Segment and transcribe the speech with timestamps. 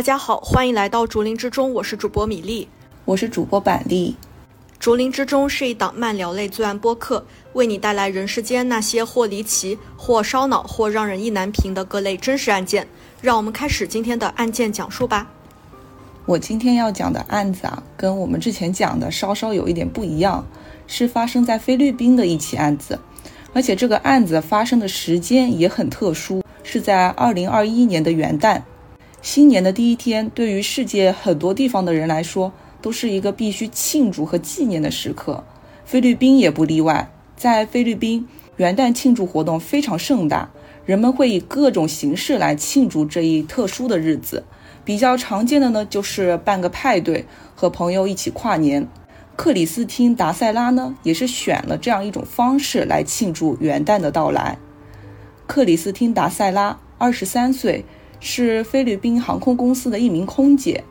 [0.00, 2.66] 大家好，欢迎来到竹林之中，我是主播米粒，
[3.04, 4.16] 我是主播板栗。
[4.78, 12.88] 竹林之中是一档慢聊类罪案播客，为你带来人世间那些或离奇、或烧脑、或让人意难平的各类真实案件。
[13.20, 15.30] 让我们开始今天的案件讲述吧。
[16.24, 20.46] 我今天要讲的案子啊，跟我们之前讲的稍稍有一点不一样，
[20.86, 22.98] 是发生在菲律宾的一起案子，
[23.52, 28.62] 而且这个案子发生的时间也很特殊，是在二零二一年的元旦，
[29.22, 32.52] 新年的第一天，对于世界很多地方的人来说。
[32.82, 35.44] 都是一个必须庆祝和纪念的时刻，
[35.84, 37.12] 菲律宾也不例外。
[37.36, 40.50] 在菲律宾，元旦庆祝活动非常盛大，
[40.86, 44.44] 人们会以各种形式来庆祝这一特殊的日子。
[44.82, 48.88] 比较常见的呢，就是办个派对，和朋友一起跨年。
[49.36, 54.56] 克里斯汀·达塞拉呢，也是选了这样一种方式来庆祝元旦的到来。
[55.46, 57.84] 克里斯汀·达塞拉，二十三岁，
[58.20, 60.84] 是菲律宾航空公司的一名空姐。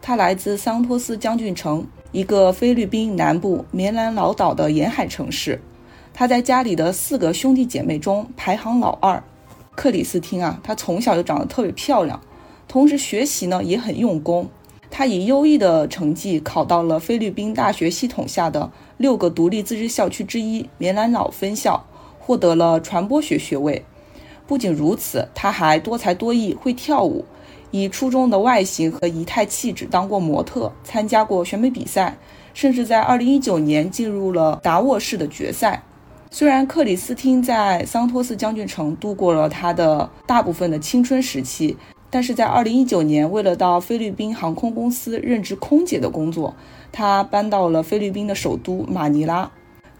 [0.00, 5.60] 她来自桑托斯将军城，一个菲律宾南部棉兰老岛的沿海城市。
[6.14, 9.22] 他在家里的四个兄弟姐妹中排行老二。
[9.74, 12.22] 克里斯汀啊，她从小就长得特别漂亮，
[12.66, 14.48] 同时学习呢也很用功。
[14.90, 21.84] 她以优异的成绩考到了菲律宾大学系统下的六个独立自治校区之一棉兰老分校，
[22.18, 23.84] 获得了传播学学位。
[24.46, 27.24] 不仅如此，她还多才多艺，会跳舞。
[27.72, 32.16] 以出众的外形和仪态气质当过模特，参加过选美比赛，
[32.54, 35.82] 甚至在2019年进入了达沃市的决赛。
[36.30, 41.76] 虽然克里斯汀在桑托斯将军城度过了他的大部分的青春时期，
[42.08, 46.54] 但是在2019年，为了到菲律宾航空公司任职空姐的工作，
[46.92, 49.50] 他搬到了菲律宾的首都马尼拉。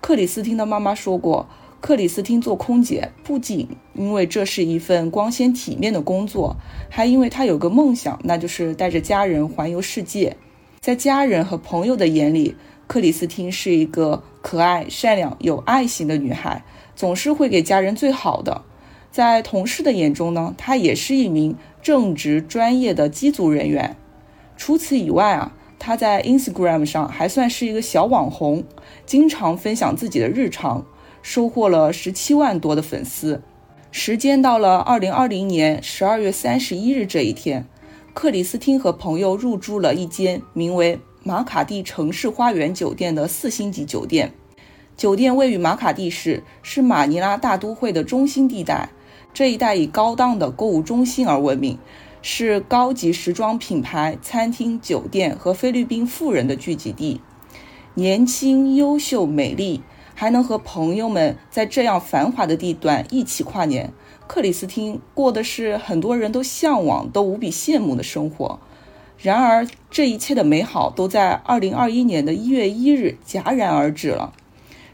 [0.01, 1.47] 克里斯汀的妈妈说过。
[1.81, 6.57] 克里斯汀做空姐，不仅因为这是一份光鲜体面的工作，
[6.89, 10.37] 还因为她有个梦想，那就是带着家人环游世界。
[10.81, 16.65] 在家人和朋友的眼里，克里斯汀是一个可爱、善良、有爱心的女孩，
[16.97, 18.63] 总是会给家人最好的。
[19.11, 23.97] 在同事的眼中呢，她也是一名正直、专业的机组人员。
[24.57, 28.65] 除此以外啊，她在 Instagram 上还算是一个小网红，
[29.05, 30.85] 经常分享自己的日常。
[31.27, 33.43] 收获了十七万多的粉丝。
[33.91, 37.67] 时间到了二零二零年十二月三十一日这一天，
[38.15, 44.35] 克里斯汀和朋友入住了一间名为马卡蒂城市花园酒店的四星级酒店。
[44.97, 48.91] 酒店位于马卡蒂市，是马尼拉大都会的中心地带。
[49.35, 51.77] 这一带以高档的购物中心而闻名，
[52.23, 57.21] 是高级时装品牌、餐厅、酒店和菲律宾富人的聚集地。
[57.95, 59.83] 年轻、优秀、美丽。
[60.19, 63.93] 还能和朋友们在这样繁华的地段一起跨年，
[64.27, 68.59] 克里斯汀过的是很多人都向往、都无比羡慕的生活。
[69.19, 74.33] 然而，这一切的美好都在二零二一年的一月一日戛然而止了。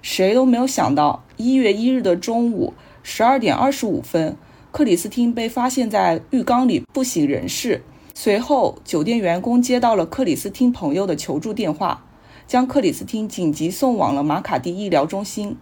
[0.02, 4.36] 谁都没有想到，一月一日的中午十二点二十五分，
[4.72, 7.84] 克里斯汀被发现在浴缸里不省人事。
[8.12, 12.04] 随后，酒店员工接到了克里斯汀朋友的求助电话。
[12.46, 15.56] 将克里斯汀紧急送往了马卡蒂医疗中心，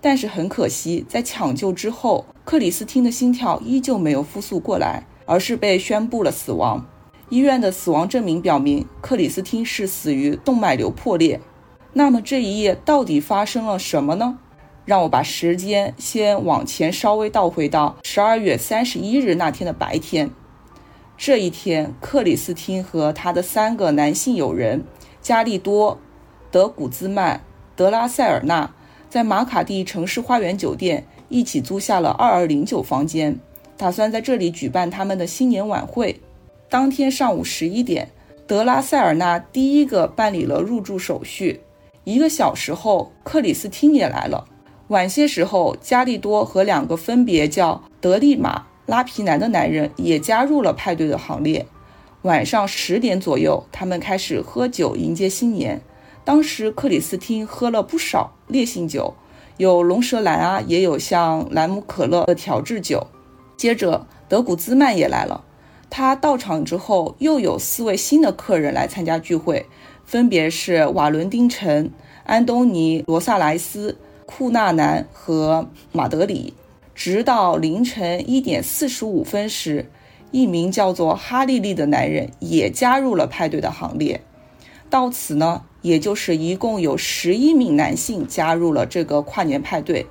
[0.00, 6.86] 但是很可惜，在抢救之后，克里斯汀的心跳依旧没有复苏过来，而是被宣布了死亡。
[7.28, 11.40] 医院的死亡证明表明，克里斯汀是死于动脉瘤破裂。
[11.94, 14.38] 那么这一夜到底发生了什么呢？
[14.84, 20.30] 让我把时间先往前稍微倒回到十二月三十一日那天的白天。
[21.16, 24.84] 这一天，克里斯汀和他的三个男性友人
[25.20, 25.98] 加利多。
[26.56, 27.42] 德古兹曼、
[27.76, 28.72] 德拉塞尔纳
[29.10, 33.38] 在马卡蒂城市花园酒店一起租下了二二零九房间，
[33.76, 36.18] 打算在这里举办他们的新年晚会。
[36.70, 38.08] 当天上午十一点，
[38.46, 41.60] 德拉塞尔纳第一个办理了入住手续。
[42.04, 44.46] 一个小时后，克里斯汀也来了。
[44.88, 51.66] 晚些时候，加利多和两个分别叫德利马、拉皮南的男人也加入了派对的行列。
[52.22, 55.82] 晚上十点左右，他们开始喝酒迎接新年。
[56.26, 59.14] 当时克里斯汀喝了不少烈性酒，
[59.58, 63.06] 有龙舌兰啊，也有像兰姆可乐的调制酒。
[63.56, 65.44] 接着德古兹曼也来了，
[65.88, 69.66] 他到场之后，又有四位新的客人来参加聚会，
[70.04, 71.92] 分别是瓦伦丁城、
[72.24, 73.96] 安东尼罗萨莱斯、
[74.26, 76.54] 库纳南和马德里。
[76.92, 79.88] 直到凌晨一点四十五分时，
[80.32, 84.22] 一名叫做哈利利的男人也加入了派对的行列。
[84.90, 85.62] 到此呢。
[85.82, 90.06] 也就是一共有十一名男性加入了这个跨年派对，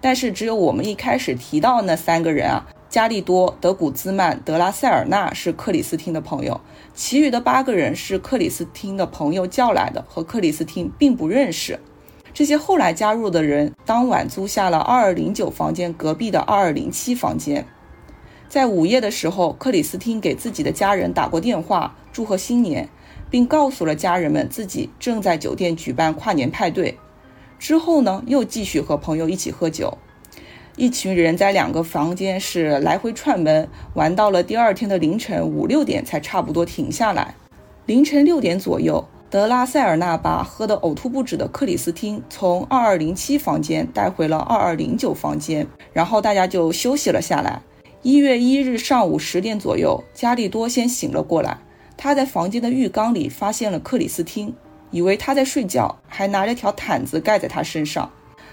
[0.00, 6.60] 但是只有我们一开始提到那三个人啊，加利多、德古兹曼、德拉塞尔纳是克里斯汀的朋友，
[6.94, 11.78] 其余的八个人是克里斯汀的朋友叫来的，和克里斯汀并不认识。
[12.32, 17.64] 这些后来加入的人当晚租下了二二零九房间隔壁的二二零七房间。
[18.48, 22.88] 在午夜的时候，克里斯汀给自己的家人打过电话，祝贺新年，
[23.34, 26.96] 并告诉了家人们自己正在酒店举办跨年派对。
[27.58, 29.98] 之后呢，又继续和朋友一起喝酒。
[30.76, 37.34] 一群人在两个房间是来回串门，玩到了第二天的凌晨五六点才差不多停下来。
[37.86, 47.60] 凌晨六点左右，德拉塞尔纳把喝得呕吐不止的克里斯汀从二二零七房间带回了二二零九房间，然后大家就休息了下来。
[48.02, 51.58] 一月一日上午十点左右，加利多先醒了过来。
[51.96, 54.54] 他在房间的浴缸里发现了克里斯汀，
[54.90, 58.10] 以为他在睡觉，还拿着条毯子盖在他身上。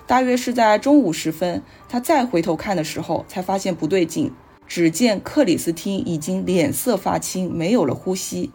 [0.08, 4.32] 大约是在中午时分，他再回头看的时候，才发现不对劲。
[4.68, 8.50] 只见克里斯汀已经脸色发青，没有了呼吸。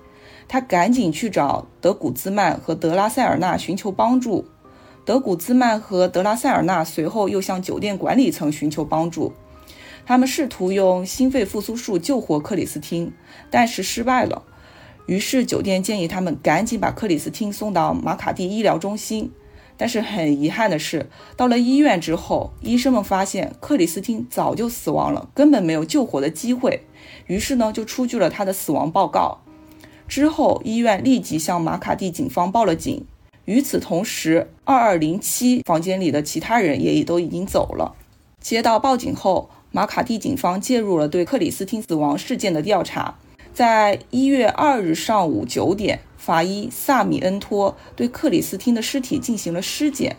[0.48, 4.46] 他赶紧去找德古兹曼和德拉塞尔纳寻求帮助。
[5.04, 9.32] 德古兹曼和德拉塞尔纳随后又向酒店管理层寻求帮助。
[10.06, 13.12] 他们试图用心肺复苏术救活克里斯汀，
[13.50, 14.42] 但是失败了。
[15.06, 19.32] 于是酒店建议他们赶紧把克里斯汀送到马卡蒂医疗中心。
[19.78, 26.82] 但是很遗憾的是，到了医院之后，医生们发现克里斯汀早就死亡了，根本没有救活的机会。
[27.26, 29.38] 于是呢，就出具了他的死亡报告。
[30.08, 33.04] 之后，医院立即向马卡蒂警方报了警。
[33.44, 37.94] 与此同时，二二零七房间里的其他人也都已经走了。
[38.40, 39.50] 接到报警后。
[39.72, 43.16] 马卡蒂警方介入了对克里斯汀死亡事件的调查。
[43.56, 50.16] 在一月二日上午九点，法医萨米恩托对克里斯汀的尸体进行了尸检。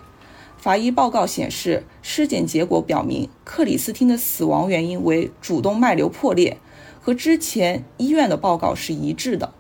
[0.57, 6.57] 法医报告显示，尸检结果表明克里斯汀的死亡原因为主动脉瘤破裂，
[7.00, 9.54] 和之前医院的报告是一致的。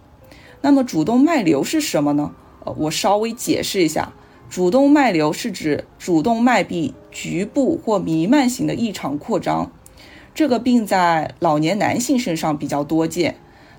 [0.61, 2.33] 那么，主动脉瘤是什么呢？
[2.65, 4.11] 呃，我稍微解释一下。
[4.49, 9.71] 主动脉瘤是指主动脉壁局部或弥漫型的异常扩张。
[10.33, 13.37] 这个病在老年男性身上比较多见，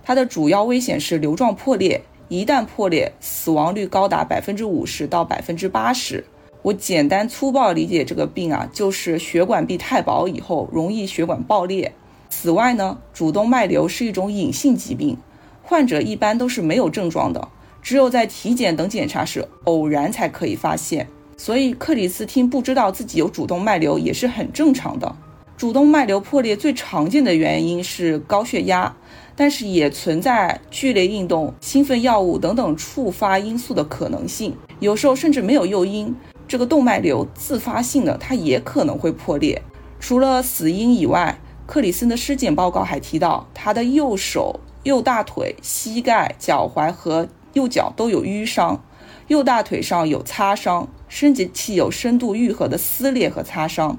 [0.09, 2.01] 它的主要危险是瘤状破裂，
[2.31, 6.25] 一旦破裂，死亡率高达百分之五十到百分之八十。
[6.63, 11.93] 我简单粗暴理解这个病啊，就是血管壁太薄以后容易血管爆裂。
[12.31, 15.19] 此外呢，主动脉瘤是一种隐性疾病，
[15.63, 17.47] 患者一般都是没有症状的，
[17.83, 21.07] 只有在体检等检查时偶然才可以发现。
[21.37, 25.15] 所以克里斯汀不知道自己有主动脉瘤也是很正常的。
[25.59, 28.97] 主动脉瘤破裂最常见的原因是高血压，
[29.40, 34.52] 但是也存在剧烈运动、兴奋药物等等触发因素的可能性。
[34.81, 36.12] 有时候甚至没有诱因，
[36.49, 39.62] 这个动脉瘤自发性的它也可能会破裂。
[40.00, 48.82] 除了死因以外，克里森的尸检报告还提到，他的右手、右大腿、膝盖、脚踝和右脚都有淤伤，
[49.29, 53.96] 右大腿上有擦伤，生殖器有深度愈合的撕裂和擦伤。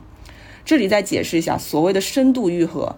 [0.66, 2.98] 这里再解释一下，所谓的深度愈合，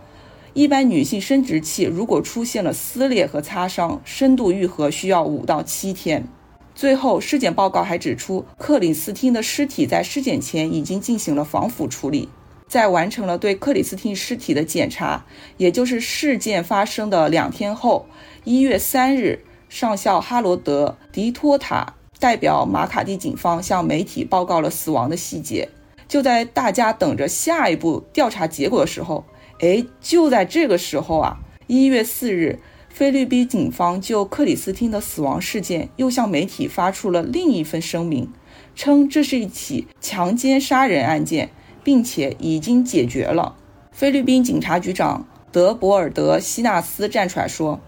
[0.54, 6.28] 一般女性生殖器如果出现了撕裂和擦伤，深度愈合需要五到七天。
[6.76, 12.28] 最后，尸检报告还指出，克里斯汀的尸体在尸检前已经进行了防腐处理，
[12.68, 15.26] 在完成了对克里斯汀尸体的检查，
[15.58, 18.06] 也就是事件发生的两天后，
[18.44, 25.70] 一月三日，上校哈罗德·迪托塔代表马卡蒂警方向媒体报告了死亡的细节。
[26.08, 29.24] 就在大家等着下一步调查结果的时候，
[29.62, 31.38] 哎，就在这个时候啊，
[31.68, 32.58] 一月四日，
[32.90, 38.28] 菲律宾警方就克里斯汀的死亡事件又向媒体发出了另一份声明，
[38.74, 41.52] 称这是一起强奸杀人案件，
[41.84, 43.56] 并且已经解决了。
[43.92, 47.80] 菲律宾警察局长德博尔德西纳斯站出来说，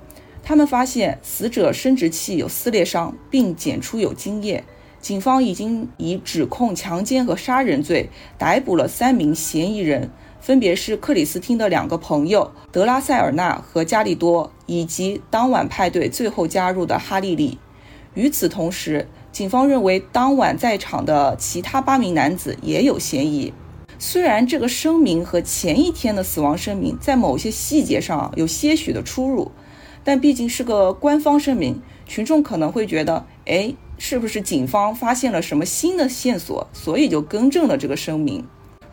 [0.44, 4.64] 他们发现死者生殖器有撕裂伤，并检出有精液。
[5.02, 10.12] 警方已经以指控强奸和杀人罪逮捕了三名嫌疑人，
[10.44, 17.58] 分别是克里斯汀的两个朋友德拉塞尔纳和加利多，以及当晚派对最后加入的哈利利。
[18.14, 23.54] 与此同时，警方认为当晚在场的其他八名男子也有嫌疑。
[23.98, 29.50] 虽然这个声明和前一天的死亡声明在某些细节上有些许的出入，
[30.04, 33.74] 但毕竟是个官方声明，群众可能会觉得，哎。
[34.00, 38.44] 是不是警方发现了什么新的线索，所以就更正了这个声明？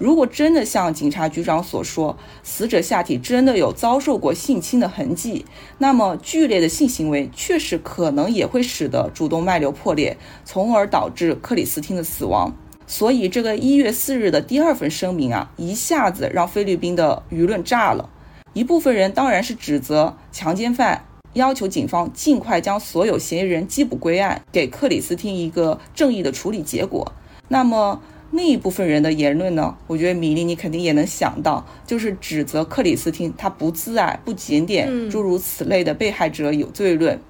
[0.00, 5.44] 如果真的像警察局长所说，死者下体真的有遭受过性侵的痕迹，
[5.76, 12.56] 那么剧烈的性行为确实可能也会使得主动脉瘤破裂，从而导致克里斯汀的死亡。
[12.86, 18.08] 所以这个一月四日的第二份声明啊，一下子让菲律宾的舆论炸了。
[18.54, 21.04] 一部分人当然是指责强奸犯，
[21.34, 27.12] 要求警方尽快将所有嫌疑人缉捕归案，给克里斯汀一个正义的处理结果。
[27.48, 28.00] 那么
[28.32, 29.76] 另一部分人的言论呢？
[29.86, 37.20] 我觉得米莉你肯定也能想到，就是指责克里斯汀他不自爱、不检点，诸如此类的被害者有罪论。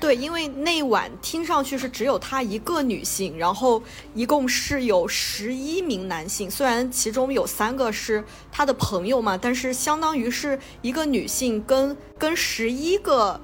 [0.00, 3.82] 对，因为那晚听上去是只有她一个女性，然后
[4.14, 13.40] 一共是有十一名男性，虽然其中有三个是她的朋友嘛，但是相当于是一个女性跟跟十一个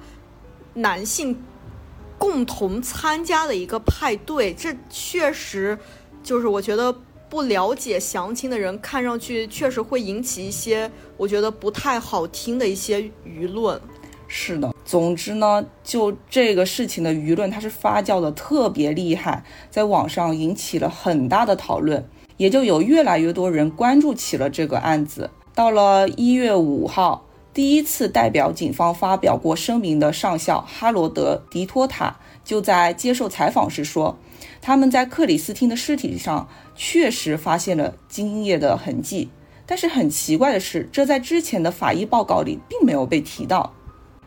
[0.75, 1.41] 男性
[2.19, 5.79] 共同参加的一个派对，这确实
[6.23, 6.93] 就是我觉得
[7.29, 13.79] 不了解详情的人看上去确实会引起一些我觉得不太好听的一些舆论。
[14.27, 25.29] 是的，总之呢，就这个事情的舆论，它是发酵的特别厉害，在网上引起了很大的讨论，也就有越来越多人关注起了这个案子。
[25.53, 34.17] 到了一月五号，第一次代表警方发表过声明的上校哈罗德·迪托塔就在接受采访时说，
[34.61, 39.29] 他们在克里斯汀的尸体上确实发现了精液的痕迹，
[39.65, 43.73] 但是很奇怪的是，这在之前的法医报告里并没有被提到。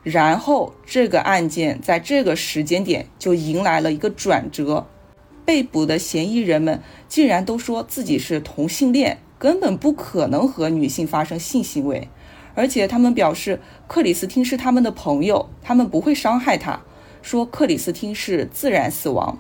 [0.03, 4.87] 然后，这个案件在这个时间点就迎来了一个转折，
[5.45, 12.09] 被捕的嫌疑人们竟然都说自己是同性恋，根本不可能和女性发生性行为，
[12.55, 16.81] 而且他们表示克里斯汀是他们的朋友，他们不会伤害他，
[17.23, 19.39] 说克里斯汀是自然死亡。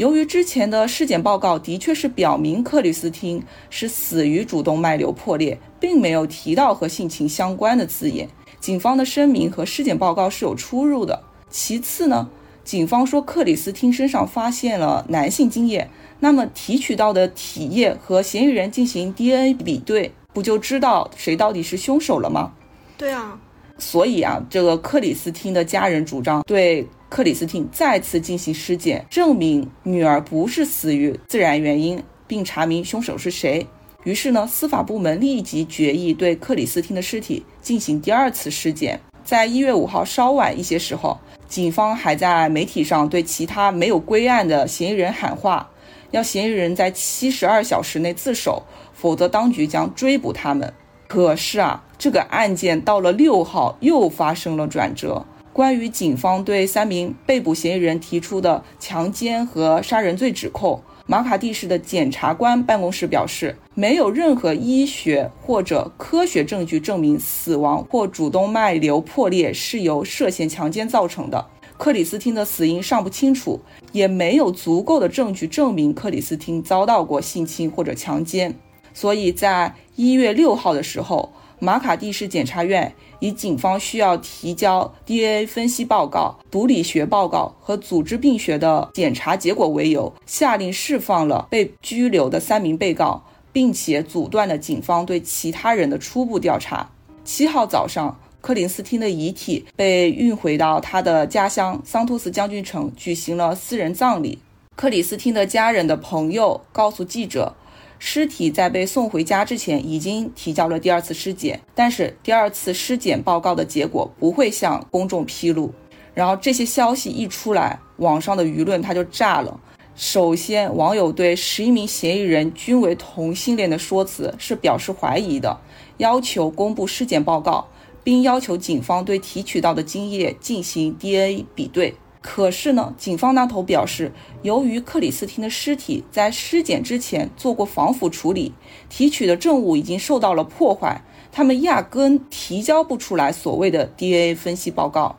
[0.00, 8.26] 由于之前的尸检报告的确是表明克里斯汀是死于主动脉瘤破裂，并没有提到和性情相关的字眼。
[8.58, 11.22] 警方的声明和尸检报告是有出入的。
[11.50, 12.30] 其次呢，
[12.64, 15.90] 警方说克里斯汀身上发现了男性精液，
[16.20, 22.52] 那么提取到的体液和嫌疑人进行 DNA 比对，不就知道谁到底是凶手了吗？
[22.96, 23.38] 对啊，
[23.80, 33.66] 所以啊，这个克里斯汀的家人主张对克里斯汀再次进行尸检，证明女儿不是死于自然原因，并查明凶手是谁。
[34.04, 39.00] 于是呢，司法部门立即决议对克里斯汀的尸体进行第二次尸检。
[39.24, 45.70] 在一月五号稍晚一些时候，警方还在媒体上对其他没有归案的嫌疑人喊话，
[46.10, 48.62] 要嫌疑人在七十二小时内自首，
[48.94, 50.72] 否则当局将追捕他们。
[51.10, 55.26] 可是啊，这个案件到了六号又发生了转折。
[55.52, 60.80] 关于警方对三名被捕嫌疑人提出的强奸和杀人罪指控。
[61.06, 71.44] 马卡蒂市的检察官办公室表示，没有任何医学或者科学证据证明死亡或主动脉瘤破裂是由涉嫌强奸造成的。
[71.76, 73.58] 克里斯汀的死因尚不清楚，
[73.90, 78.54] 也没有足够的证据证明克里斯汀遭到过性侵或者强奸。
[78.94, 81.32] 所以在一月六号的时候。
[81.62, 96.90] 马卡蒂市检察院以警方需要提交 DNA 分析报告、毒理学报告和组织病学的检查结果为由，下令释放了被拘留的三名被告，并且阻断了警方对其他人的初步调查。
[97.26, 104.38] 七号早上，克林斯汀的遗体被运回到他的家乡桑托斯将军城，举行了私人葬礼。
[104.76, 107.54] 克里斯汀的家人的朋友告诉记者。
[108.02, 115.72] 尸体在被送回家之前已经提交了第二次尸检，但是第二次尸检报告的结果不会向公众披露。
[116.14, 119.60] 然后这些消息一出来，网上的舆论它就炸了。
[119.94, 125.60] 首先，网友对十一名嫌疑人均为同性恋的说辞是表示怀疑的，
[125.98, 127.68] 要求公布尸检报告，
[128.02, 131.94] 并要求警方对提取到的精液进行 DNA 比对。
[132.22, 134.12] 可是呢，警方那头表示，
[134.42, 138.52] 由于克里斯汀的尸体在尸检之前做过防腐处理，
[138.90, 145.16] 提取的证物已经受到了破坏，他们压根提交不出来所谓的 DNA 分析报告。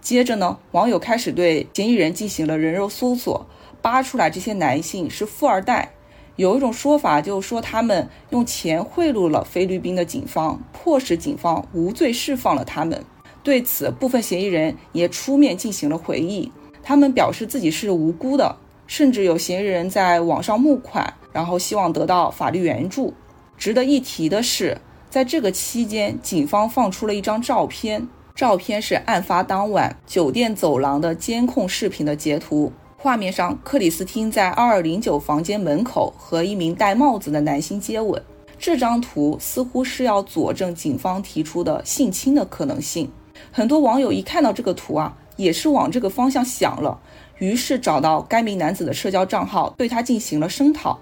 [0.00, 3.46] 接着呢，网友开始对嫌疑人进行了人肉搜索，
[3.82, 5.92] 扒出来这些男性是富二代。
[6.36, 13.04] 有一种说法就是说，他们用钱贿赂了菲律宾的警方，迫使警方无罪释放了他们。
[13.48, 16.52] 对此，部分嫌疑人也出面进行了回忆，
[16.82, 23.14] 他们表示自己是无辜的，甚至有嫌疑人在网上募款，然后希望得到法律援助。
[23.56, 24.76] 值得一提的是，
[25.08, 38.22] 在这个期间，警方放出了一张照片，照片是案发当晚酒店走廊的监控视频的截图，画面上克里斯汀在二二零九房间门口和一名戴帽子的男性接吻。
[38.58, 43.10] 这张图似乎是要佐证警方提出的性侵的可能性。
[43.50, 47.00] 很多网友一看到这个图啊，也是往这个方向想了，
[47.38, 50.98] 于是找到该名男子的社交账号，对他进行了声讨。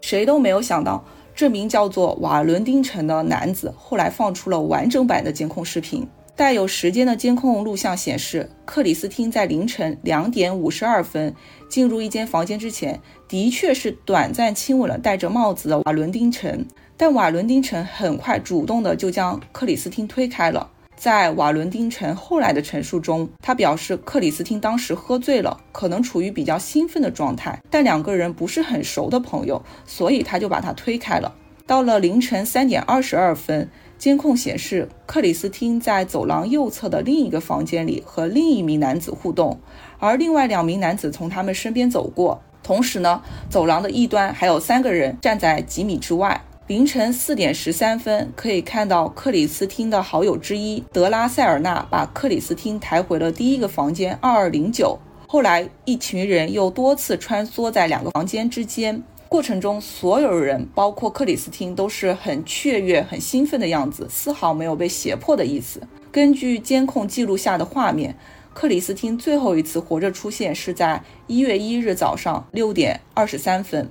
[0.00, 1.04] 谁都没有想到，
[1.34, 6.06] 这名叫做瓦伦丁城的男子后来放出了完整版的监控视频。
[6.36, 11.34] 带有时间的监控录像显示，克里斯汀在凌晨两点五十二分
[11.68, 16.64] 进入一间房间之前，的确是短暂亲吻了戴着帽子的瓦伦丁城。
[16.96, 20.70] 但瓦伦丁城很快主动的就将克里斯汀推开了。
[20.98, 31.32] 在瓦伦丁城后来的陈述中，他表示克里斯汀当时喝醉了，可能处于比较兴奋的状态，但两个人不是很熟的朋友，所以他就把他推开了。
[31.66, 33.68] 到了凌晨三点二十二分。
[33.98, 39.58] 监控显示，克里斯汀在走廊右侧的另一个房间里和另一名男子互动，
[39.98, 42.40] 而另外两名男子从他们身边走过。
[42.62, 46.40] 同时呢，走廊的一端还有三个人站在几米之外。
[46.68, 54.98] 凌晨四点十三分，可以看到克里斯汀的好友之一德拉塞尔纳把克里斯汀抬回了第一个房间二二零九。
[55.26, 59.02] 后来，一群人又多次穿梭在两个房间之间。
[59.30, 65.80] 过程中，所有人，包括克里斯汀，都是很雀跃、很兴奋的样子，丝毫没有被胁迫的意思。
[66.12, 68.14] 根据监控记录下的画面，
[68.52, 73.88] 克里斯汀最后一次活着出现是在一月一日早上六点二十三分，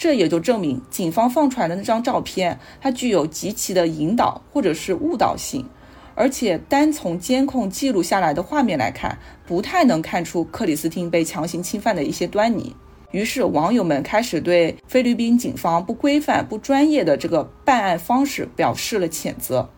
[0.00, 5.66] 这也就证明警方放出来的那张照片，它具有极其的引导或者是误导性，
[6.14, 12.74] 而且单从监控记录下来的画面来看，不太能看出克里斯汀被强行侵犯的一些端倪。
[13.10, 19.68] 于是，网友们开始对菲律宾警方不规范、不专业的这个办案方式表示了谴责。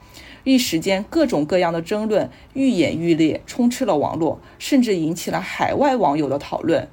[0.45, 6.89] 一时间，各种各样的争论愈演愈烈，充斥了网络，甚至引起了海外网友的讨论。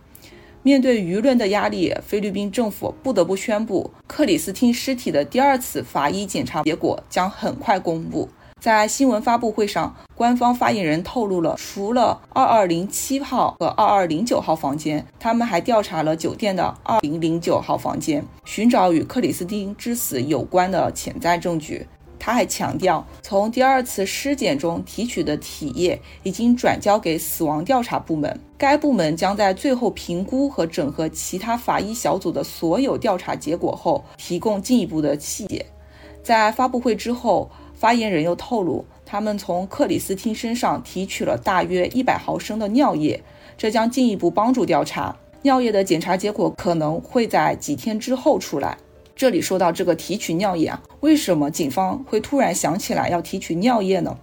[0.70, 8.30] 面对舆论的压力，菲律宾政府不得不宣布，克里斯汀尸体的第二次法医检查结果将很快公布。
[8.60, 21.88] 在新闻发布会上，官方发言人透露了，除了二二零七号和二二零九号房间，他们还调查了酒店的二零零九号房间，寻找与克里斯汀之死有关的潜在证据。
[22.20, 35.66] 他还强调，从第二次尸检中提取的体液已经转交给死亡调查部门，该部门将在最后评估和整合其他法医小组的所有调查结果后，提供进一步的细节。
[36.22, 37.50] 在发布会之后。
[37.80, 43.24] 发言人又透露，他们从克里斯汀身上提取了大约一百毫升的尿液，
[43.58, 45.16] 这将进一步帮助调查。
[45.44, 48.78] 尿液的检查结果可能会在几天之后出来。
[49.20, 54.18] 这里说到这个提取尿液啊，为什么警方会突然想起来要提取尿液呢？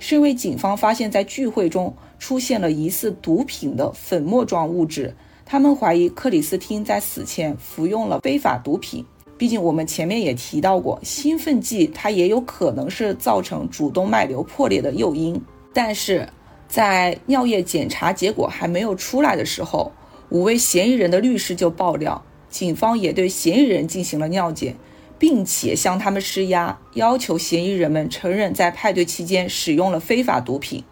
[0.00, 5.14] 是因为警方发现，在聚会中出现了疑似毒品的粉末状物质，
[5.46, 9.06] 他们怀疑克里斯汀在死前服用了非法毒品。
[9.38, 15.40] 毕竟我们前面也提到过，兴奋剂它也有可能是造成主动脉瘤破裂的诱因。
[15.72, 16.28] 但是
[16.66, 19.92] 在尿液检查结果还没有出来的时候，
[20.30, 24.76] 五位嫌疑人的律师就爆料，警方也对嫌疑人进行了尿检，
[25.18, 30.84] 并且向他们施压，要求嫌疑人们承认在派对期间使用了非法毒品。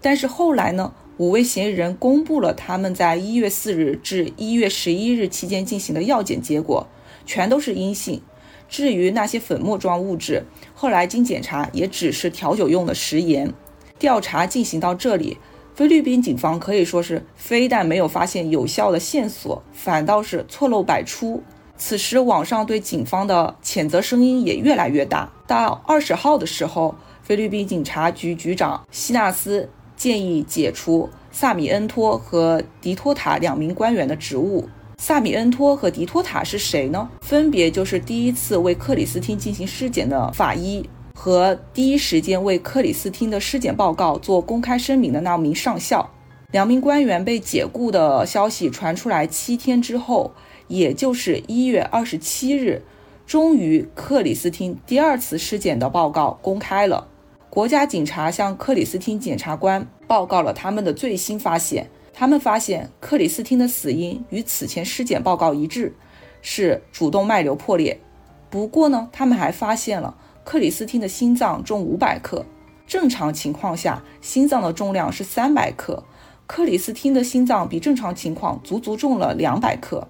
[0.00, 6.86] 但是后来呢，五位嫌疑人公布了他们在一月四日至一月十一日期间进行的药检结果。
[7.26, 8.22] 全都是阴性。
[8.68, 13.52] 至于那些粉末状物质，后来经检查也只是调酒用的食盐。
[14.00, 15.36] 调查进行到这里，
[15.80, 21.42] 菲律宾警方可以说是非但没有发现有效的线索，反倒是错漏百出。
[21.78, 25.32] 此时，网上对警方的谴责声音也越来越大。
[25.46, 34.68] 到二十号的时候，菲律宾警察局局长希纳斯建议解除萨米恩托和迪托塔两名官员的职务。
[34.98, 37.08] 萨米恩托和迪托塔是谁呢？
[37.22, 40.86] 分别就是第一次为克里斯汀进行尸检的法医
[41.22, 46.08] 和第一时间为克里斯汀的尸检报告做公开声明的那名上校。
[46.50, 50.32] 两名官员被解雇的消息传出来七天之后，
[50.66, 52.80] 也就是一月二十七日，
[53.26, 57.06] 终于克里斯汀第二次尸检的报告公开了。
[57.50, 61.90] 国家警察向克里斯汀检察官报告了他们的最新发现。
[62.14, 65.94] 他们发现克里斯汀的死因与此前尸检报告一致，
[66.40, 68.00] 是主动脉瘤破裂。
[68.48, 70.16] 不过呢，他们还发现了
[70.50, 72.44] 克里斯汀的心脏重五百克，
[72.84, 76.02] 正常情况下心脏的重量是三百克，
[76.48, 80.08] 克里斯汀的心脏比正常情况足足重了两百克。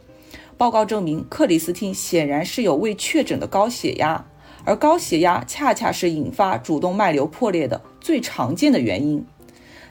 [0.57, 4.25] 报告证明，克里斯汀显然是有未确诊的高血压，
[4.65, 9.23] 而高血压恰恰是引发主动脉瘤破裂的最常见的原因。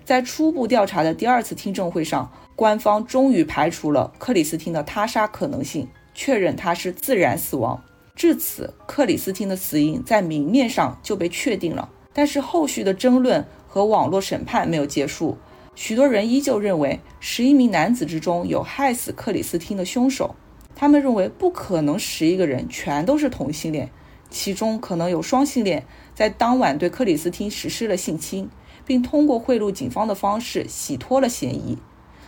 [0.04, 7.80] 在初步调查的第二次听证会上，官方终于排除了克里斯汀的他杀可能性，确认他是自然死亡。
[8.20, 11.90] 至此，克里斯汀的死因在明面上就被确定了。
[12.12, 15.38] 但是后续的争论和网络审判没有结束，
[15.74, 20.36] 许多人依旧认为十一名男子之中有害死克里斯汀的凶手。
[20.76, 23.90] 他们认为不可能十一个人全都是同性恋，
[24.30, 28.50] 其中可能有双性恋在当晚对克里斯汀实施了性侵，
[28.86, 31.78] 并通过贿赂警方的方式洗脱了嫌疑。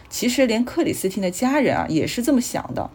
[0.09, 2.89] 其实，连克里斯汀的家人啊也是这么想的。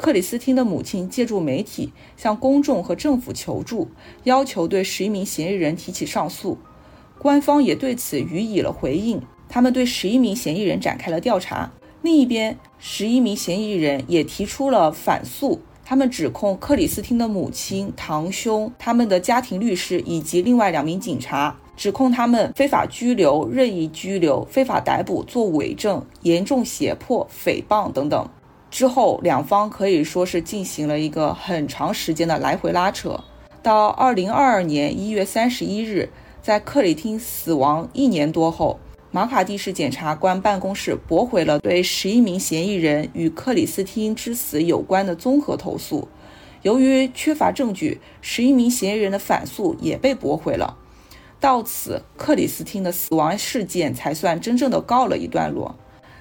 [0.00, 3.90] 克里斯汀的母亲借助媒体向公众和政府求助，
[4.24, 6.56] 要求对十一名嫌疑人提起上诉。
[7.18, 11.70] 官方也对此予以了回应，他们对十一名嫌疑人展开了调查。
[12.00, 28.26] 另一边，十一名嫌疑人也提出了反诉，他们指控克里斯汀的母亲、堂兄、他们的家庭律师以及另外两名警察，指控他们非法拘留、任意拘留、非法逮捕、作伪证、严重胁迫、诽谤等等。
[28.70, 33.20] 之后，两方可以说是进行了一个很长时间的来回拉扯。
[33.62, 36.08] 到二零二二年一月三十一日，
[36.40, 38.78] 在克里汀死亡一年多后。
[39.12, 46.06] 马卡蒂市检察官办公室驳回了对十一名嫌疑人与克里斯汀之死有关的综合投诉。
[46.62, 50.76] 由于缺乏证据，十一名嫌疑人的反诉也被驳回了。
[51.40, 55.74] 到此，克里斯汀的死亡事件才算真正的告了一段落。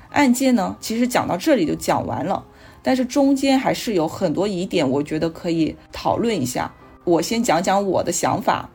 [0.09, 2.43] 案件呢，其实讲到这里就讲完了，
[2.81, 6.73] 但是中间还是有很多疑点，我觉得可以讨论一下。
[7.03, 8.69] 我先讲讲我的想法。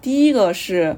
[0.00, 0.96] 第一个是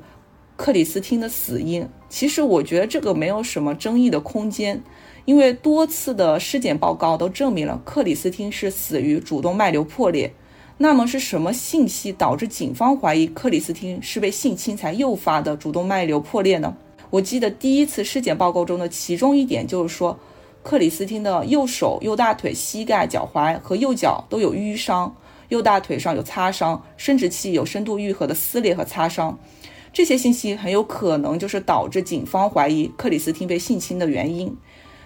[0.57, 1.88] 克里斯汀的死因。
[2.09, 4.83] 其实我觉得这个没有什么争议的空间，
[5.25, 10.33] 因为多次的尸检报告都证明了克里斯汀是死于主动脉瘤破裂。
[10.79, 16.77] 那么是什么信息导致警方怀疑克里斯汀是被性侵才诱发的主动脉瘤破裂呢？
[17.11, 20.19] 我记得第一次尸检报告中的其中一点就是说，
[20.62, 25.14] 克里斯汀的右手、右大腿、膝盖、脚踝和右脚都有淤伤，
[25.49, 29.38] 右大腿上有擦伤，生殖器有深度愈合的撕裂和擦伤。
[29.92, 34.55] 这些信息很有可能就是导致警方怀疑克里斯汀被性侵的原因。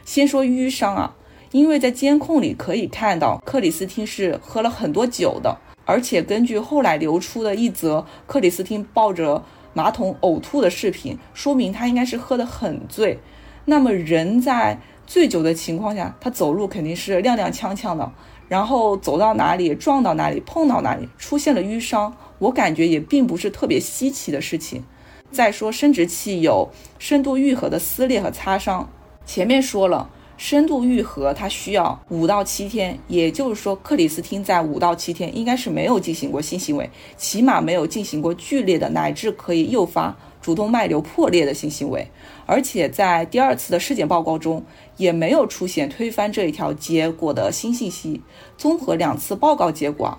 [0.04, 1.14] 先说淤伤啊，
[1.52, 13.18] 因为在监控里可以看到克里斯汀是喝了很多酒的，而且根据后来流出的一则克里斯汀抱着马桶呕吐的视频，说明他应该是喝得很醉。
[13.66, 18.10] 那么人在醉酒的情况下，他走路肯定是踉踉跄跄的，
[18.48, 22.16] 然后走到哪里撞到哪里，碰到哪里出现了淤伤。
[22.38, 24.82] 我感觉也并不是特别稀奇的事情。
[25.30, 28.88] 再说，生殖器有深度愈合的撕裂和擦伤，
[29.24, 42.10] 前面说了，深度愈合它需要五到七天，也就是说，克里斯汀在五到七天应该是没有进行过性行为，起码没有进行过剧烈的乃至可以诱发主动脉瘤破裂的性行为，
[42.46, 44.64] 而且在第二次的尸检报告中
[44.96, 48.22] 也没有出现推翻这一条结果的新信息。
[48.56, 50.16] 综合两次报告结果。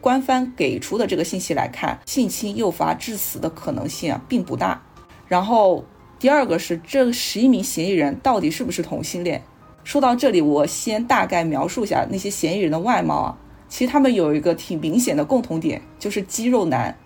[0.00, 4.82] 官方给出的这个信息来看，性侵诱发致死的可能性啊并不大。
[5.28, 5.84] 然后
[6.18, 9.44] 第二个是这十一名嫌疑人到底是不是同性恋？
[9.84, 13.36] 说到这里，我先大概描述一下那些嫌疑人的外貌啊。
[13.68, 16.96] 其实他们有一个挺明显的共同点，就是肌肉男。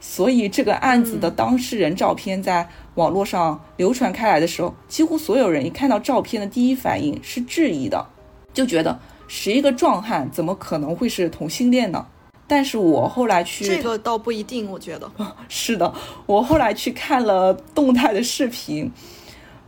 [0.00, 8.04] 所以这个案子的当事人照片在网络上流传开来的时候，几乎所有人一看到照片的第一反应是质疑的，
[8.52, 12.06] 就觉得十一个壮汉怎么可能会是同性恋呢？
[12.48, 15.10] 但是我后来去，这个倒不一定，我觉得
[15.48, 15.94] 是的。
[16.26, 18.90] 我后来去看了动态的视频，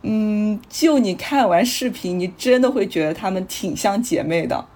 [0.06, 4.66] 嗯，就你看完视频，你真的会觉得她们挺像姐妹的。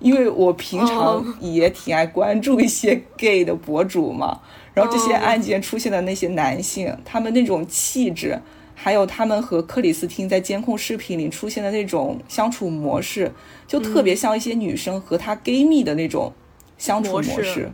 [0.00, 4.40] 因为我平常也挺爱关注一些 gay 的博主嘛，
[4.72, 8.40] 然后这些案件出现的那些男性，他们那种气质，
[8.74, 13.32] 还有他们和克里斯汀在监控视频里出现的那种相处模式，
[13.66, 16.32] 就特别像一些女生和她 gay 蜜的那种。
[16.78, 17.72] 相处模式，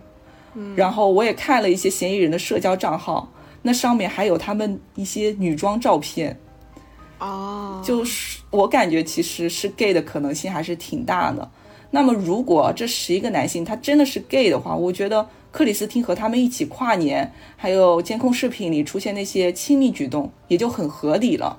[0.74, 6.40] 然后我也看了一些嫌疑人的社交账号，那上面还有他们一些女装照片，
[7.18, 11.50] 哦，就是我感觉其实是 gay 的可能性还是挺大的。
[11.90, 21.58] 那么如果这十一个男性他真的是 gay 的话，我觉得克里斯汀和他们一起跨年，还有监控视频里出现那些亲密举动，也就很合理了。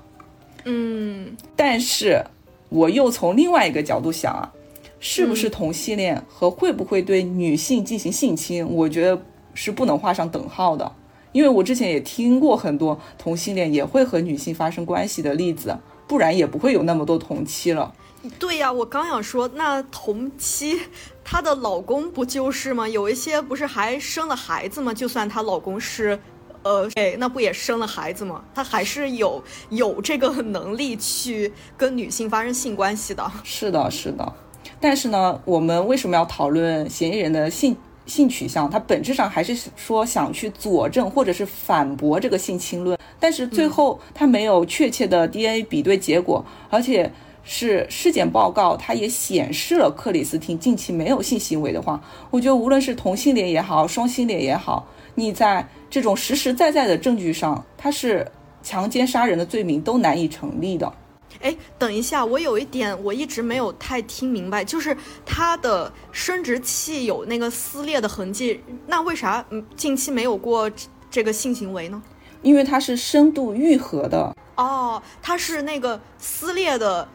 [0.64, 2.24] 嗯，但是
[2.68, 4.52] 我又从另外一个角度想啊。
[4.98, 10.90] 是不是同性恋和会不会对女性进行性侵，我觉得是不能画上等号的。
[11.36, 15.76] 因为我之前也听过很多同性恋也会和女性发生关系的例子，
[16.08, 17.92] 不然也不会有那么多同妻了。
[18.38, 20.80] 对呀，我刚想说，那同妻
[21.22, 22.88] 她的老公不就是吗？
[22.88, 24.94] 有一些不是还生了孩子吗？
[24.94, 26.18] 就算她老公是，
[26.62, 28.42] 呃，哎，那不也生了孩子吗？
[28.54, 33.30] 他还是有有这个能力去跟女性发生性关系的。
[33.44, 34.32] 是的，是的。
[34.80, 47.10] 但是呢，我们为什么要讨论嫌疑人的性性取向，他本质上还是说想去佐证或者是反驳这个性侵论，但是最后他没有确切的 DNA 比对结果，而且
[47.42, 58.26] 是尸检报告，它也显示了克里斯汀近期没有性行为的话，我觉得无论是同性恋也好，双性恋也好，你在这种实实在在的证据上，他是
[58.62, 60.92] 强奸杀人的罪名都难以成立的。
[61.40, 70.70] 哎，等一下，我有一点我一直没有太听明白，就是他的生殖器有那个撕裂的痕迹，那为啥嗯近期没有过
[71.10, 72.02] 这个性行为呢？
[72.42, 77.06] 因为它是深度愈合的哦，它是那个撕裂的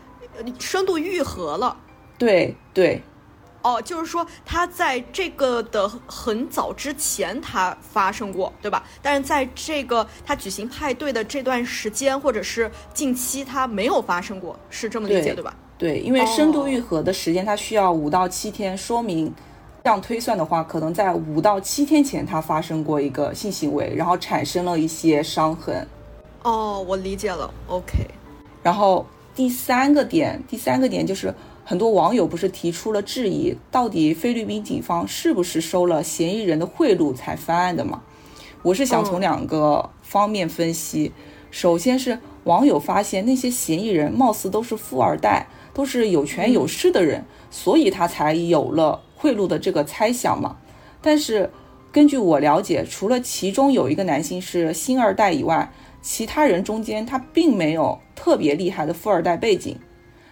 [0.60, 1.78] 深度愈合了。
[2.17, 3.02] 对对。
[3.63, 8.84] 哦，就是说他在这个的很早之前他发生过，对吧？
[9.04, 15.56] 但是在这个他举行派对的这段时间，或者是近期，他没有发生过，是这么理解对吧？
[15.78, 19.32] 对，因为深度愈合的时间它需要五到七天，说明
[19.84, 25.88] 这样推算的话，可能在五到七天前他发生过一个性行为，然后产生了一些伤痕。
[26.41, 28.08] 哦，我理解了，OK。
[28.63, 31.32] 然后第三个点，第三个点就是。
[31.72, 38.04] 很多网友不是提出了质疑，到底菲律宾警方是不是收了嫌疑人的贿赂才翻案的嘛？
[38.62, 41.14] 我是想从两个方面分析。
[41.50, 50.58] 首先是网友发现那些嫌疑人貌似都是富二代，都是有权有势的人，所以他才有了贿赂的这个猜想嘛。
[51.02, 51.50] 但是
[51.94, 59.78] 根据我了解，除了其中有一个男性是星二代以外，其他人中间他并没有特别厉害的富二代背景，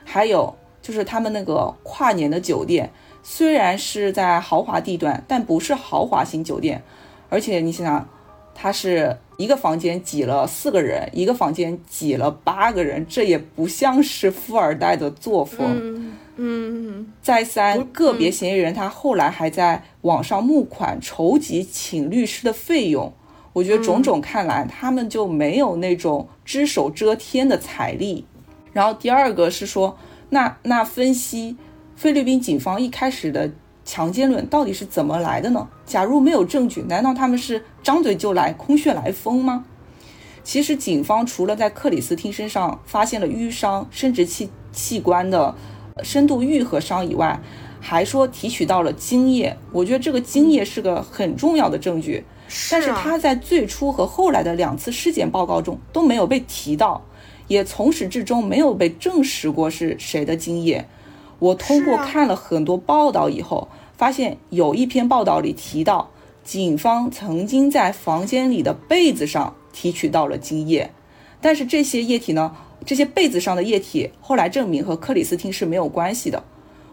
[0.04, 0.59] 还有。
[0.82, 2.90] 就是他们那个跨年的酒店，
[3.22, 6.82] 虽然是在豪华地段，但不是豪华型酒店。
[7.30, 8.10] 而且你想想，
[8.56, 16.16] 它是一个房间挤了四个人，一个房间挤了八个人，这也不像是富二代的作风。
[16.38, 23.14] 嗯，再三，个别嫌疑人他后来还在网上募款筹集请律师的费用。
[23.54, 28.26] 我觉得种种看来，他们就没有那种只手遮天的财力。
[28.74, 29.98] 然后第二个是说。
[30.30, 31.58] 那那分析
[31.96, 33.52] 菲律宾警方一开始的
[33.84, 35.68] 强奸论到底是怎么来的呢？
[35.86, 39.66] 假如没有证据，难道他们是张嘴就来、空穴来风吗？
[40.44, 45.54] 其实警方除了在克里斯汀身上发现了淤伤、生殖器器官的
[46.04, 47.40] 深度愈合伤以外，
[47.80, 49.58] 还说提取到了精液。
[49.72, 52.24] 我觉得这个精液是个很重要的证据，
[52.72, 57.04] 但是他在最初和后来的两次尸检报告中都没有被提到。
[57.50, 60.88] 也从始至终没有被证实过是谁的精液。
[61.40, 66.10] 我通过看了很多报道以后，发现有一篇报道里提到，
[66.44, 70.92] 警方曾经在房间里的被子上提取到了精液，
[71.42, 76.44] 但是这些液体呢，这些被子上的液体后来证明和克里斯汀是没有关系的。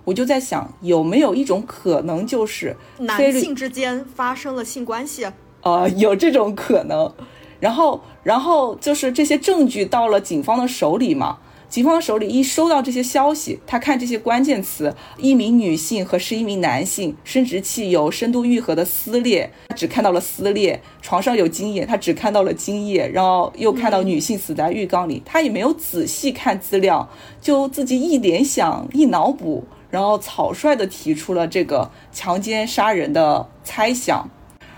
[0.05, 5.27] 我就在想，有没有一种可能，就是男性之间发生了性关系？
[5.63, 7.13] 呃，有这种可能。
[7.61, 11.39] 然后，然后就是这些证据到了警方的手里嘛？
[11.69, 23.11] 警方手里一收到这些消息，他看这些关键词：一名女性和十一名男性，生殖器有深度愈合的撕裂，他只看到了撕裂；床上有精液，他只看到了精液。
[23.13, 27.09] 然后又看到女性死在浴缸里，他也没有仔细看资料，
[27.43, 34.31] 就自己一联想、一脑补，然后草率的提出了这个强奸杀人的猜想。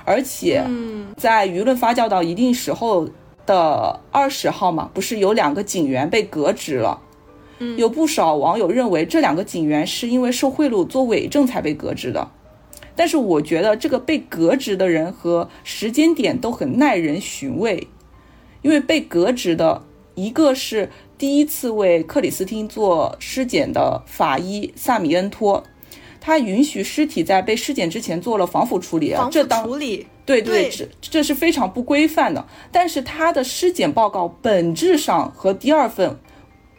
[0.09, 0.65] 而且，
[1.19, 3.07] 在舆论发酵到一定时候
[3.45, 6.99] 的二十号嘛，不是有两个警员被革职了？
[7.77, 12.31] 有不少网友认为这两个警员是因为受贿赂做伪证才被革职的。
[12.97, 17.87] 但是我觉得这个被革职的人和时间点都很耐人寻味，
[18.63, 19.83] 因为被革职的
[20.15, 25.63] 一个是第一次为克里斯汀做尸检的法医萨米恩托。
[26.29, 32.47] 他允许尸体在被尸检之前做了防腐处理啊，这当处理对对，这这是非常不规范的。
[32.71, 36.15] 但是他的尸检报告本质上和第二份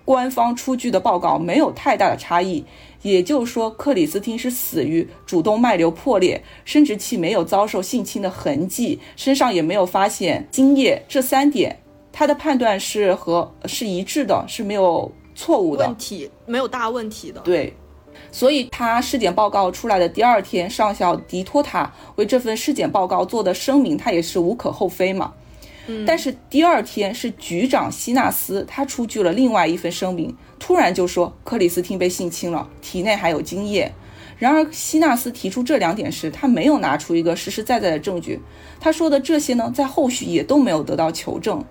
[0.06, 2.64] 官方出具的报告没有太大的差异，
[3.02, 11.76] 也就是说，克里斯汀是死于主动脉瘤破裂，生殖器没有遭受性侵的痕迹，身上也没有发现精液，这三点
[12.12, 17.74] 他的判断是和是一致的，是没有错误的问题，没有大问题的，对。
[18.32, 25.34] 所以，他尸检报告出来的第二天，上校迪托塔为这份尸检报告做的声明，他也是无可厚非嘛。
[25.88, 26.06] 嗯。
[26.06, 33.92] 但是第二天是局长希纳斯，他出具了另外一份声明，突然就说克里斯汀被性侵了，体内还有精液。
[34.38, 38.40] 然而，希纳斯提出这两点时，他没有拿出一个实实在在的证据。
[38.80, 41.66] 他说的这些呢，在后续也都没有得到求证。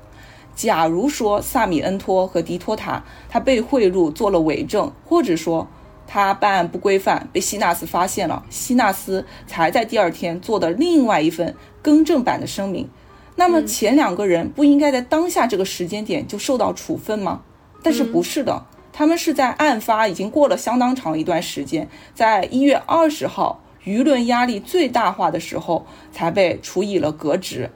[0.57, 5.69] 假如说萨米恩托和迪托塔他被贿赂做了伪证，或者说。
[6.09, 12.89] 他办案不规范，被希纳斯发现了，希纳斯才在第二天做的另外一份更正版的声明。
[13.37, 17.43] 那么前两个人不应该在当下这个时间点就受到处分吗？
[17.83, 27.71] 但是不是的，他们是在案发已经过了相当长一段时间，在一月二十号，舆论压力最大化的时候才被处以了革职。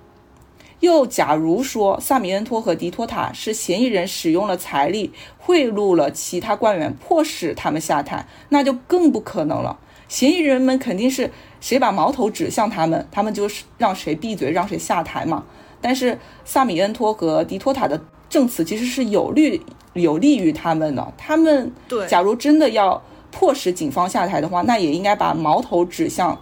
[0.83, 9.79] 又假如说萨米恩托和迪托塔是嫌疑人使用了财力贿赂了其他官员，迫使他们下台，那就更不可能了。
[10.09, 15.45] 嫌疑人们肯定是谁把矛头指向他们，他们就是让谁闭嘴，让谁下台嘛。
[15.81, 21.13] 但是萨米恩托和迪托塔的证词其实是有利有利于他们的。
[21.17, 26.37] 他们对，假如真的要迫使警方下台的话，那也应该把矛头指向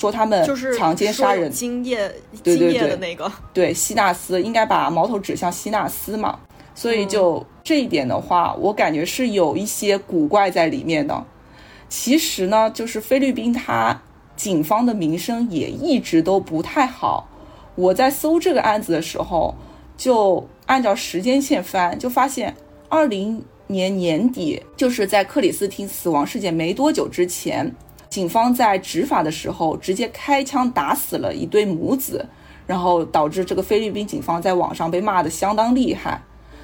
[0.00, 1.96] 说他们就是强奸杀人、精液、
[2.42, 3.30] 对对对精液的那个。
[3.52, 6.40] 对希纳斯，应该把矛头指向希纳斯嘛。
[6.74, 11.22] 所以就这一点的话，我感觉是有一些古怪在里面的。
[11.90, 14.00] 其实呢，就是菲律宾它
[14.36, 17.28] 警方的名声也一直都不太好。
[17.74, 19.54] 我在搜这个案子的时候，
[19.98, 22.54] 就按照时间线翻，就发现
[22.88, 27.74] 二零年年底，就是在克里斯汀死亡事件没多久之前，
[28.10, 32.26] 警方在执法的时候直接开枪打死了一对母子，
[32.66, 36.20] 然后导致这个菲律宾警方在网上被骂的相当厉害。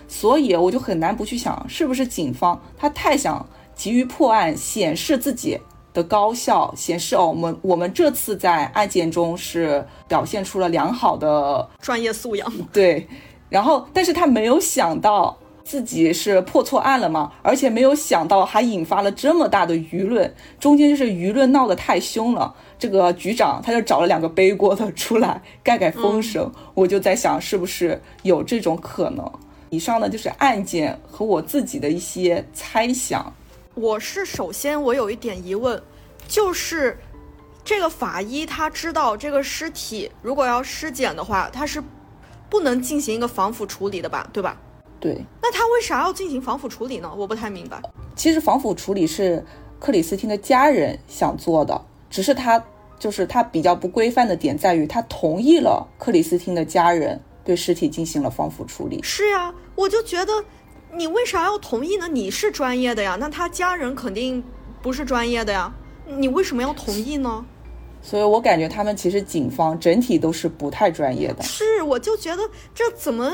[0.09, 5.59] 所以我就很难不去想，是不是警方他太想急于破案，显示自己
[5.94, 12.52] 的高效，显示哦，我们我们这次在案件中是表现出了良好的专业素养。
[12.72, 13.06] 对，
[13.48, 29.29] 然后但是他没有想到自己是破错案了嘛，而且没有想到还引发了这么大的舆论，中间就是舆论闹得太凶了，这个局长他就找了两个背锅的出来盖盖风声，我就在想是不是有这种可能。
[29.70, 33.35] 以上呢就是案件和我自己的一些猜想。
[33.74, 35.83] 我是首先我有一点疑问，
[36.29, 36.96] 就是
[37.64, 41.83] 这个法医他知道这个尸体如果要尸检的话，他是
[42.48, 44.57] 不能进行一个防腐处理的吧，对吧？
[44.98, 47.12] 对，那他为啥要进行防腐处理呢？
[47.16, 47.80] 我不太明白。
[48.14, 49.44] 其实防腐处理是
[49.78, 52.62] 克里斯汀的家人想做的，只是他
[52.98, 59.00] 就是他比较不规范的点在于，他同意了克里斯汀的家人对尸体进行了防腐处理。
[59.02, 60.32] 是呀，我就觉得
[60.92, 62.09] 你为啥要同意呢？
[62.09, 64.42] 你是专业的呀，那他家人肯定
[64.82, 65.70] 不是专业的呀，
[66.06, 67.44] 你为什么要同意呢？
[68.02, 71.42] 所以我感觉他们其实警方整体都是不太专业的。
[71.42, 73.32] 是，我就觉得这怎么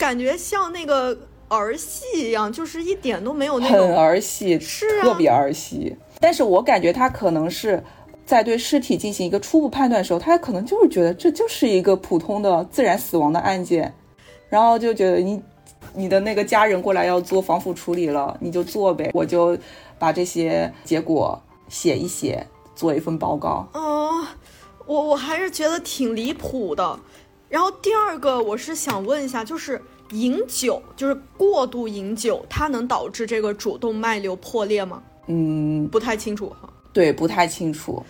[0.00, 1.14] 感觉像那个
[1.48, 3.94] 儿戏一样，就是一点都没有那很。
[3.94, 5.94] 儿戏，是啊特别儿戏。
[6.18, 7.84] 但是我感觉他可能是
[8.24, 13.92] 在对尸体进行一个初步判断的时候，他可能就是觉得这就是一个普通的自然死亡的案件，
[14.48, 15.42] 然后就觉得你
[15.92, 19.54] 你的那个家人过来要做防腐处理了，你就做呗，我就
[19.98, 23.68] 把这些结果写一写，做一份报告。
[23.74, 24.24] 哦，
[24.86, 26.98] 我我还是觉得挺离谱的。
[27.50, 35.02] 然后第二个，我是想问一下，就是饮酒，就是过度饮酒，它能导致这个主动脉瘤破裂吗？
[35.26, 36.68] 嗯，不太清楚哈。
[36.92, 38.02] 对，不太清楚。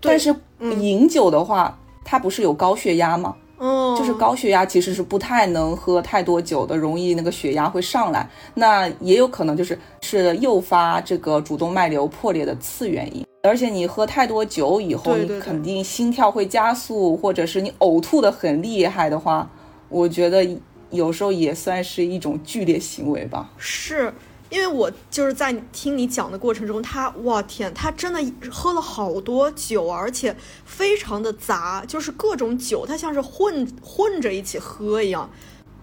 [0.00, 3.34] 但是嗯饮酒的话，它不是有高血压吗？
[3.58, 8.30] 哦，就是高血压其实是不太能喝太多酒的，容易那个血压会上来。
[8.54, 13.26] 那也有可能就是是诱发这个主动脉瘤破裂的次原因。
[13.42, 19.50] 而且你喝太多酒以后，对对对你肯定心跳会加速，或者是你呕吐的很厉害的话，
[19.88, 20.44] 我觉得
[20.90, 23.50] 有时候也算是一种剧烈行为吧。
[23.56, 24.12] 是
[24.50, 28.20] 因为我就是在听你讲的过程中，他哇天，他真的
[28.50, 35.28] 喝了好多酒，而且非常的杂，就是各种酒，他像是混混着一起喝一样。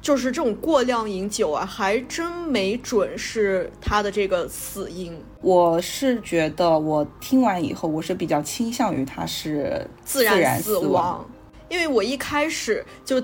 [0.01, 10.77] 就是这种过量饮酒啊，还真没准是他的这个死因，我是觉得，我听完以后，我是比较倾向于他是自然然死。
[10.77, 11.27] 亡。
[11.69, 13.19] 因为我一开始就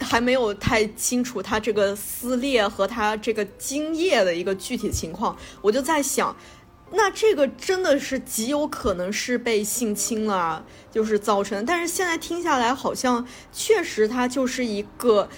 [0.00, 6.36] 还没有太清楚他这个撕裂和他这个精液的一个具体情况，我就在想，
[6.92, 11.64] 那这个真的是极有可能是被性侵了，就是造成。
[11.66, 15.28] 但是现在听下来，好像确实他就是一个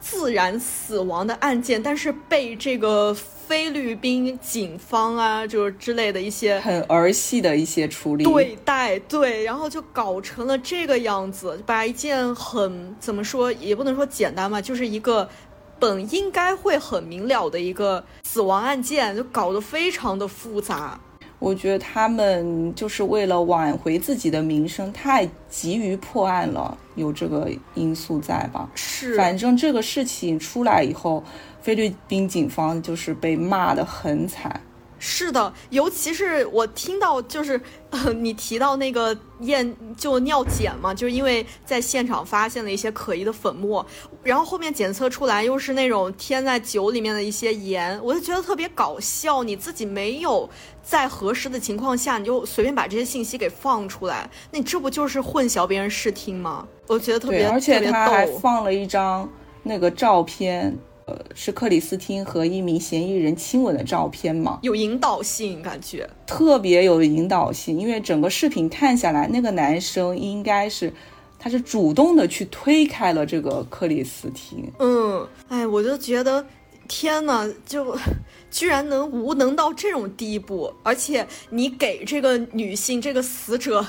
[0.00, 3.14] 自然死亡的案件，但是被这个
[3.46, 8.24] 菲律宾警方啊，就是之类的一些很儿戏的一些处理。
[8.24, 15.28] 对待对，然后就搞成了这个样子，把一件很怎么说也不能说简单吧，就是一个
[15.78, 20.98] 本应该会很明了的一个死亡案件，就搞得非常的复杂。
[21.38, 28.68] 我觉得他们就是为了挽回自己的名声，太急于破案了，有这个因素在吧？
[28.74, 31.22] 是，反正这个事情出来以后，
[31.66, 34.60] 菲律宾警方就是被骂得很惨。
[35.00, 37.60] 是的，尤其是我听到就是，
[37.90, 43.84] 呃，你提到那个验就尿检嘛，就是因为在现场发现了一些可疑的粉末，
[44.22, 49.42] 然后后面检测出来又是那种添在酒里面的一些盐，我就觉得特别搞笑。
[49.42, 50.48] 你自己没有
[50.84, 56.64] 在合适的情况下，你就随便把这些信息给放出来，那你这不就是混淆别人视听吗？
[56.86, 59.28] 我觉得特别，而且他还放了一张
[59.64, 60.78] 那个照片。
[61.06, 64.58] 呃，是克里斯汀和一名嫌疑人亲吻的照片吗？
[64.62, 67.78] 有引导性，感觉特别有引导性。
[67.78, 70.92] 因为整个视频看下来，那个男生应该是，
[71.38, 74.68] 他是主动的去推开了这个克里斯汀。
[74.80, 76.44] 嗯，哎，我就觉得，
[76.88, 77.96] 天呐，就
[78.50, 83.86] 居然能无能到这种地步，而且你给这个女性这个死者。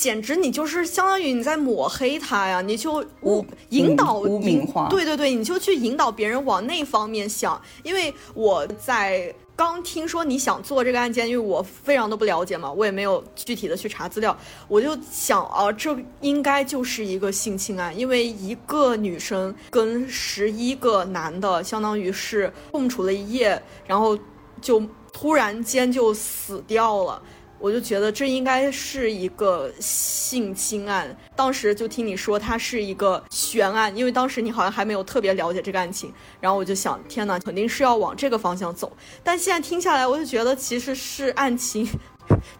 [0.00, 2.62] 简直你就是相当于你在抹黑他呀！
[2.62, 7.60] 你就污引导污名化，对对对，你就去引导别人往那方面想。
[7.82, 14.34] 因为我在刚听说你想做这个案件，因为我非常的不了解嘛，我也没有具体的去查资料，
[14.68, 24.18] 我就想啊，这应该就是一个性侵案，因为一个女生跟十一个男的，相当于是共处了一夜，然后
[24.62, 24.82] 就
[25.12, 27.20] 突然间就死掉了。
[27.60, 38.90] 我就觉得这应该是一个性侵案，当时就听你说它是一个悬案，因为当时你好像还没有特别了解这个案情，然后我就想，天哪，肯定是要往这个方向走。
[39.22, 41.86] 但现在听下来，我就觉得其实是案情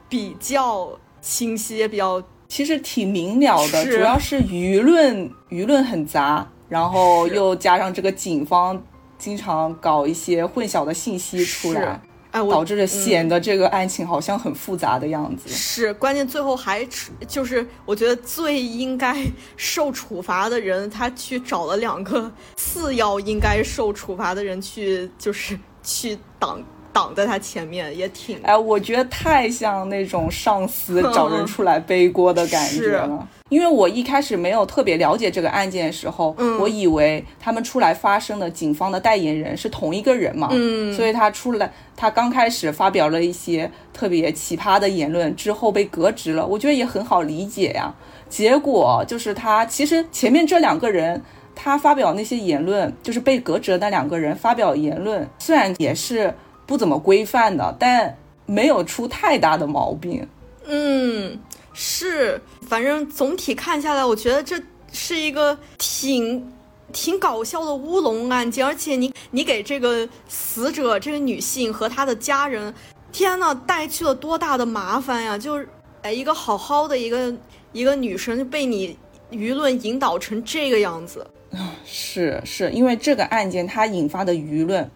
[0.07, 8.83] 比较清晰，也比较其实挺明了的，主要是舆论舆论很杂，然后又加上这个警方
[9.17, 11.99] 经常搞一些混淆的信息出来。
[12.33, 15.49] 哎，导致了显得这个案情好像很复杂的样子。
[15.49, 16.87] 是，关键最后还
[17.27, 19.25] 就是我觉得最应该
[19.57, 26.63] 受处罚的人，他去找了两个次要应该受处罚的人去，就是去挡
[26.93, 28.41] 挡在他前面，也挺……
[28.43, 33.29] 哎，我觉得太像那种上司找人 出来背锅的感觉了。
[33.51, 40.49] 因为我一开始没有特别了解这个案件的时候，我以为他们出来发声的警方的代言人是同一个人嘛，
[40.97, 47.93] 所以他出来，他刚开始发表了一些特别奇葩的言论，之后被革职了，我觉得也很好理解呀。
[48.29, 51.21] 结果就是他其实前面这两个人，
[51.57, 56.33] 他发表那些言论，就是被革职的那两个人发表言论，虽然也是
[56.65, 60.25] 不怎么规范的，但没有出太大的毛病。
[60.69, 61.37] 嗯。
[61.73, 64.61] 是，反正总体看下来，我觉得这
[64.93, 66.53] 是一个挺
[66.93, 72.75] 挺搞笑的乌龙案件，而且你你给这个死者这个女性和她的家人，
[73.13, 75.39] 天呐，带去了多大的麻烦呀！
[75.39, 75.69] 就是
[76.03, 77.33] 哎，一个好好的一个
[77.73, 78.97] 一个女生就被你
[79.31, 81.73] 舆论引导成这个样子啊！
[81.85, 84.91] 是是，因为这个案件它引发的舆论。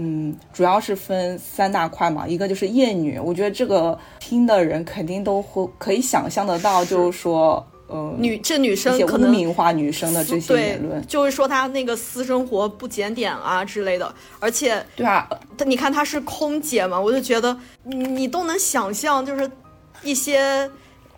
[0.00, 15.28] 嗯，主要是分三大块嘛，一个就是厌女，我觉得这个听的人肯定都会可以想象得到，就是说，呃，女这女生可能污名化女生的这些言论，就是说她那个私生活不检点啊之类的，而且对啊，
[15.66, 19.50] 你看她是空姐嘛，我就觉得你你都能想象，就是
[20.04, 20.70] 一些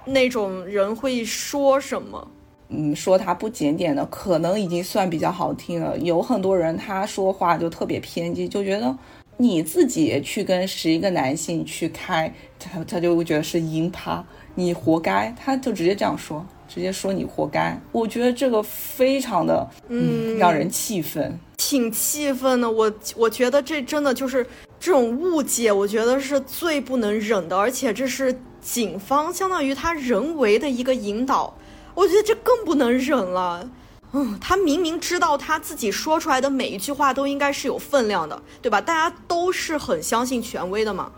[0.07, 2.26] 那种人会说什么。
[2.73, 5.99] 嗯，说他不检点的，可能已经算比较好听了。
[5.99, 8.97] 有很多人他说话就特别偏激，就觉得
[9.37, 17.77] 你自己去跟十一个男性去开，他他就会觉得是淫趴，你活该，他就直接这样说，直接说你活该。
[17.91, 22.71] 我觉得这个非常的嗯让人气愤，挺气愤的。
[22.71, 24.47] 我我觉得这真的就是
[24.79, 31.53] 这种误解，我觉得是最不能忍的，而且这是警方相当于他人为的一个引导。
[31.95, 33.68] 我觉得这更不能忍了，
[34.12, 38.80] 嗯，他明明知道他自己说出来的每一句话都应该是有分量的，对吧？
[38.80, 41.11] 大家都是很相信权威的嘛。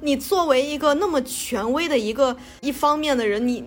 [0.00, 3.64] 你作为一个那么权威的一个一方面的人，你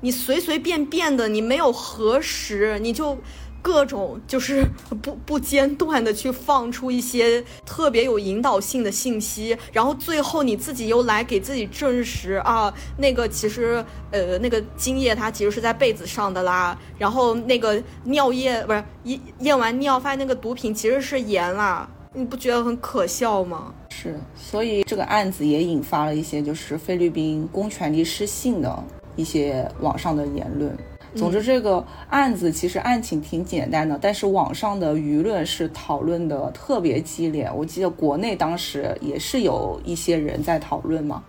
[0.00, 3.18] 你随随便便的，你没有核实，你就。
[3.62, 4.66] 各种就是
[5.00, 23.72] 不不间断的去放出一些特别有引导性的信息，然后最后你自己又来给自己证实啊，那个其实呃那个精液它其实是在被子上的啦，然后那个尿液不是验验完尿发现那个毒品其实是盐啦，你不觉得很可笑吗？
[23.90, 28.84] 是，所以这个案子也引发了一些就是菲律宾公权力失信的
[29.14, 30.76] 一些网上的言论。
[31.14, 37.50] 总之，这个案子其实案情挺简单的，但是网上的舆论是讨论的特别激烈。
[37.54, 41.22] 我记得国内当时也是有一些人在讨论嘛，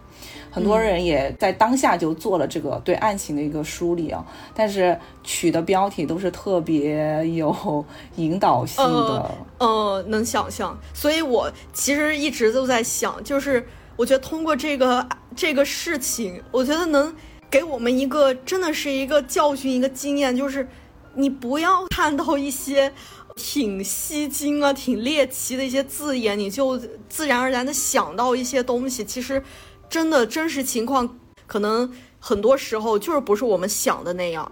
[0.49, 4.25] 很多人也在当下就做了这个对案情的一个梳理啊，
[4.55, 9.31] 但是取的标题都是特别有引导性的。
[9.57, 10.77] 呃，能想象。
[10.93, 13.67] 所以我其实一直都在想，就是
[13.97, 15.05] 我觉得通过这个
[15.35, 17.13] 这个事情，我觉得能。
[17.53, 20.67] 给我们一个真的是一个教训，一个经验，就是
[21.13, 22.91] 你不要看到一些
[23.35, 29.05] 挺吸睛啊、挺猎奇的一些字眼，你就自然而然的想到一些东西。
[29.05, 29.43] 其实，
[29.87, 34.51] 真的真实情况可能很多时候就是不是我们想的那样。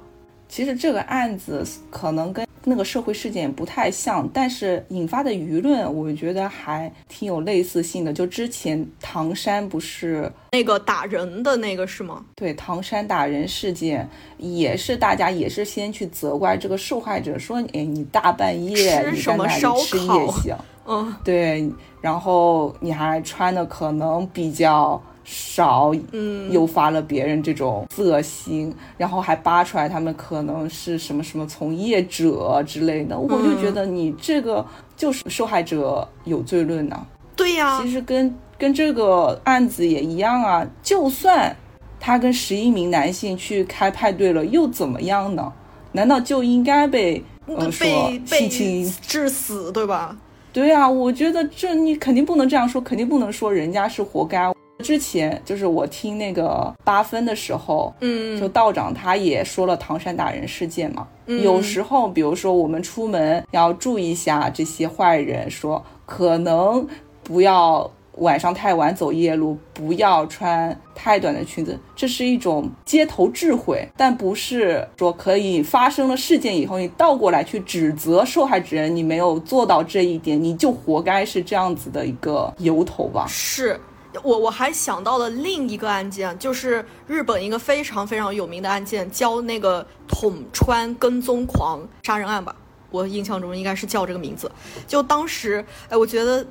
[0.51, 2.45] 其实这个案子可能跟。
[2.63, 8.13] 那个社会事件不太像，但是引发的舆论，我觉得还挺有类似性的。
[8.13, 12.23] 就之前唐山不是那个打人的那个是吗？
[12.35, 21.67] 对，唐山打人事件也是大家也是先去责怪这个受害者，说哎你大半夜你在那里吃夜宵，嗯，对，
[21.99, 25.01] 然后你还穿的可能比较。
[25.31, 34.65] 少，嗯，诱发了别人这种色心，然后还扒出来他们可能是什么什么从业者之类的，我就觉得你这个
[34.97, 37.07] 就是受害者有罪论呢。
[37.37, 41.55] 对呀，其实跟跟这个案子也一样啊，就算
[41.97, 45.51] 他跟十一名男性去开派对了，又怎么样呢？
[45.93, 47.87] 难道就应该被呃说
[48.25, 50.17] 性侵致死，对吧？
[50.53, 54.51] 对啊，我觉得这你肯定不能这样说，肯定不能说人家是活该。
[54.81, 61.07] 之前就是我听那个八分的时候，嗯，就道长他也说了唐山打人事件嘛。
[61.27, 66.85] 有时候，比如说我们出门要注意一下这些坏人，说可能
[67.23, 83.25] 不要晚上太晚走夜路，不要穿太短的裙子，这是一种街头智慧，但不是说可以发生了事件以后，你倒过来去指责受害者人，你没有做到这一点，你就活该是这样子的一个由头吧？
[83.29, 83.79] 是。
[84.23, 92.55] 我我还想到了另一个案件，就是日本一个非常非常有名的案件，叫那个捅川跟踪狂杀人案吧。
[92.89, 94.51] 我印象中应该是叫这个名字。
[94.85, 96.45] 就当时，哎，我觉得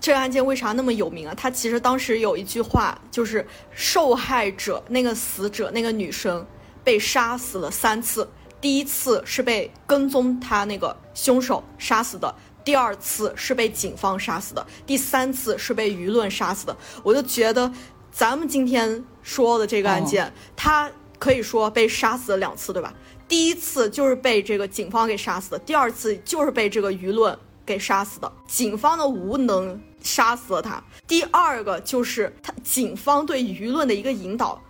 [0.00, 1.34] 这个案件为啥那么有名啊？
[1.36, 6.44] 他其实当时有一句话，就是受害者那个死者那个女生
[6.82, 8.28] 被杀死了三次，
[8.60, 12.34] 第一次是被跟踪他那个凶手杀死的。
[12.66, 16.76] 第二次是被警方杀死的，第三次是被舆论杀死的。
[17.04, 17.72] 我就觉得，
[18.10, 20.90] 咱们今天说的这个案件，他
[21.20, 22.92] 可以说被杀死了两次，对吧？
[23.28, 28.32] 第一次就是被这个警方给杀死的，第二次就是被这个舆论给杀死的。
[28.48, 30.82] 警方的无能杀死了他。
[31.06, 34.60] 第二个就是他警方对舆论的一个引导，